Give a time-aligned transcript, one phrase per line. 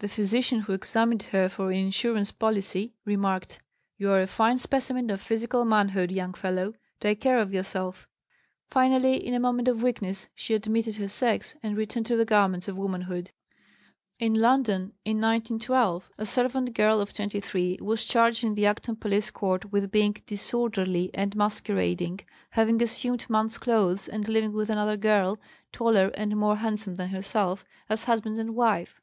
[0.00, 3.60] The physician who examined her for an insurance policy remarked:
[3.96, 6.74] "You are a fine specimen of physical manhood, young fellow.
[7.00, 8.06] Take good care of yourself."
[8.68, 12.68] Finally, in a moment of weakness, she admitted her sex and returned to the garments
[12.68, 13.30] of womanhood.
[14.18, 19.30] In London, in 1912, a servant girl of 23 was charged in the Acton Police
[19.30, 22.20] Court with being "disorderly and masquerading,"
[22.50, 25.40] having assumed man's clothes and living with another girl,
[25.72, 29.00] taller and more handsome than herself, as husband and wife.